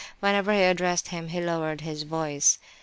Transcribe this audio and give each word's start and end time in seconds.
Whenever 0.19 0.51
he 0.51 0.63
addressed 0.63 1.09
him 1.09 1.27
he 1.27 1.39
lowered 1.39 1.81
his 1.81 2.01
voice. 2.01 2.57